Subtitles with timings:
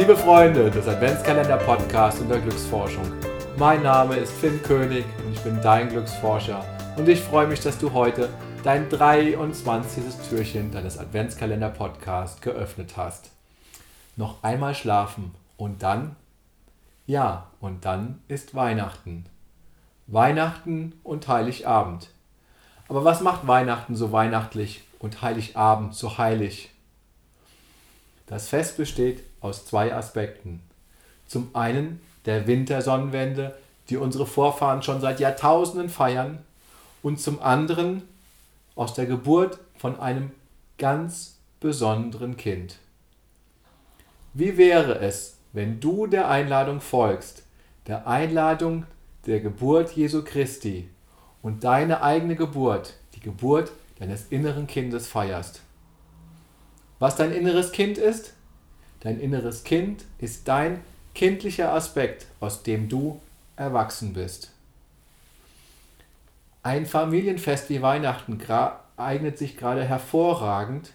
[0.00, 3.04] Liebe Freunde des Adventskalender-Podcasts und der Glücksforschung,
[3.58, 6.64] mein Name ist Finn König und ich bin dein Glücksforscher
[6.96, 8.30] und ich freue mich, dass du heute
[8.64, 10.02] dein 23.
[10.30, 13.28] Türchen deines Adventskalender-Podcasts geöffnet hast.
[14.16, 16.16] Noch einmal schlafen und dann?
[17.06, 19.26] Ja, und dann ist Weihnachten.
[20.06, 22.08] Weihnachten und Heiligabend.
[22.88, 26.70] Aber was macht Weihnachten so weihnachtlich und Heiligabend so heilig?
[28.26, 30.62] Das Fest besteht aus zwei Aspekten.
[31.26, 33.56] Zum einen der Wintersonnenwende,
[33.88, 36.44] die unsere Vorfahren schon seit Jahrtausenden feiern,
[37.02, 38.02] und zum anderen
[38.74, 40.32] aus der Geburt von einem
[40.78, 42.78] ganz besonderen Kind.
[44.34, 47.42] Wie wäre es, wenn du der Einladung folgst,
[47.86, 48.86] der Einladung
[49.26, 50.88] der Geburt Jesu Christi
[51.42, 55.62] und deine eigene Geburt, die Geburt deines inneren Kindes feierst?
[56.98, 58.34] Was dein inneres Kind ist?
[59.00, 60.80] Dein inneres Kind ist dein
[61.14, 63.20] kindlicher Aspekt, aus dem du
[63.56, 64.50] erwachsen bist.
[66.62, 68.38] Ein Familienfest wie Weihnachten
[68.96, 70.92] eignet sich gerade hervorragend,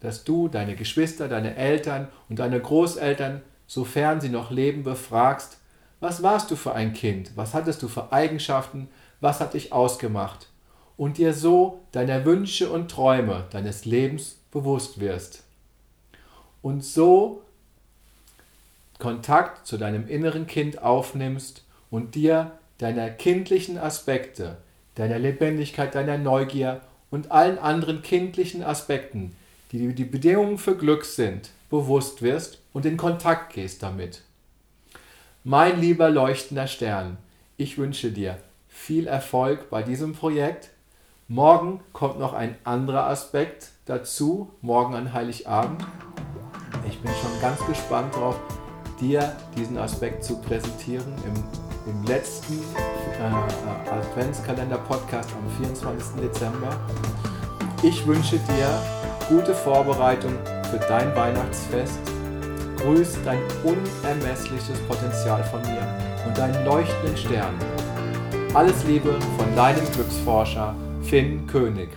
[0.00, 5.58] dass du deine Geschwister, deine Eltern und deine Großeltern, sofern sie noch leben, befragst,
[6.00, 8.88] was warst du für ein Kind, was hattest du für Eigenschaften,
[9.20, 10.50] was hat dich ausgemacht,
[10.98, 15.42] und dir so deiner Wünsche und Träume deines Lebens bewusst wirst.
[16.60, 17.42] Und so
[18.98, 24.58] Kontakt zu deinem inneren Kind aufnimmst und dir deiner kindlichen Aspekte,
[24.94, 26.80] deiner Lebendigkeit, deiner Neugier
[27.10, 29.36] und allen anderen kindlichen Aspekten,
[29.72, 34.22] die die Bedingungen für Glück sind, bewusst wirst und in Kontakt gehst damit.
[35.44, 37.18] Mein lieber leuchtender Stern,
[37.56, 40.70] ich wünsche dir viel Erfolg bei diesem Projekt.
[41.28, 45.84] Morgen kommt noch ein anderer Aspekt dazu, morgen an Heiligabend.
[46.88, 48.38] Ich bin schon ganz gespannt darauf,
[49.00, 56.20] dir diesen Aspekt zu präsentieren im, im letzten äh, Adventskalender-Podcast am 24.
[56.22, 56.68] Dezember.
[57.82, 58.82] Ich wünsche dir
[59.28, 60.32] gute Vorbereitung
[60.70, 61.98] für dein Weihnachtsfest.
[62.78, 65.86] Grüß dein unermessliches Potenzial von mir
[66.26, 67.54] und deinen leuchtenden Stern.
[68.54, 71.90] Alles Liebe von deinem Glücksforscher Finn König.